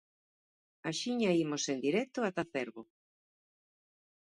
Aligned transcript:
Axiña 0.91 1.31
imos 1.43 1.63
en 1.73 1.77
directo 1.85 2.17
ata 2.21 2.43
Cervo. 2.53 2.81